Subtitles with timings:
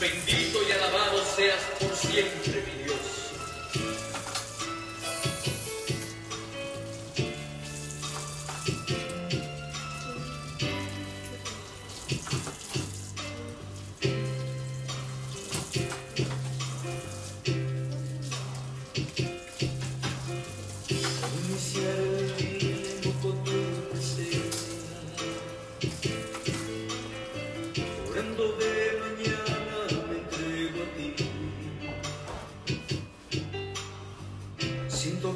[0.00, 2.79] Bendito y alabado seas por siempre,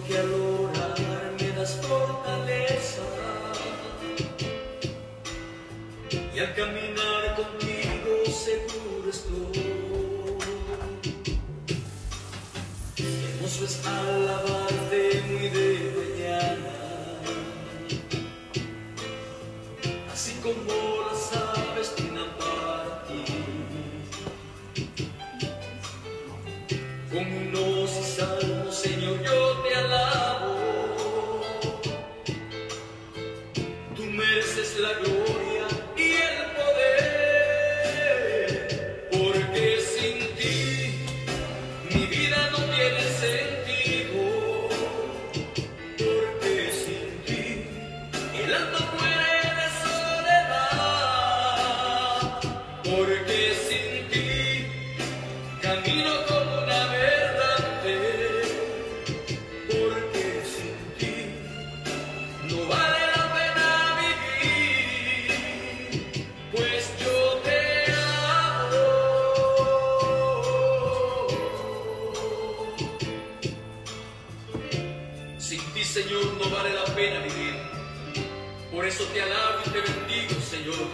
[0.06, 3.02] porque al orar das fortaleza.
[6.34, 7.13] Y al caminar
[34.76, 38.08] La gloria y el poder,
[39.12, 40.60] porque sin ti
[41.94, 44.20] mi vida no tiene sentido,
[45.96, 47.44] porque sin ti
[48.42, 51.14] el alto puede de soledad,
[52.82, 54.28] porque sin ti
[55.62, 56.33] camino con
[75.94, 77.54] Señor, no vale la pena vivir.
[78.72, 80.88] Por eso te alabo y te bendigo, Señor.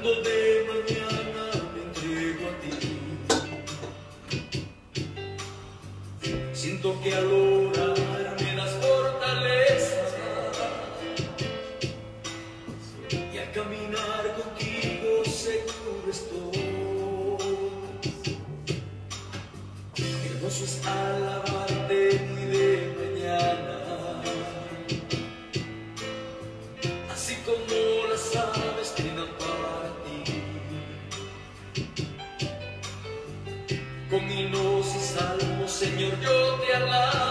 [0.00, 1.44] De mañana
[1.74, 2.72] me entrego a ti.
[6.54, 10.14] Siento que al orar me das fortalezas
[13.30, 16.60] y al caminar contigo seguro estoy.
[20.24, 23.79] Hermoso es alabarte mi de mañana.
[36.58, 37.29] their love.